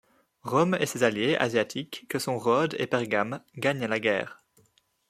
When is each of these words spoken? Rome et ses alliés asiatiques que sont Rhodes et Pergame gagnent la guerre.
Rome 0.43 0.75
et 0.79 0.87
ses 0.87 1.03
alliés 1.03 1.35
asiatiques 1.37 2.07
que 2.09 2.17
sont 2.17 2.39
Rhodes 2.39 2.75
et 2.79 2.87
Pergame 2.87 3.39
gagnent 3.57 3.85
la 3.85 3.99
guerre. 3.99 4.43